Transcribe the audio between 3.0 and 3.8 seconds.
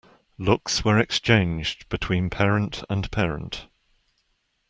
parent.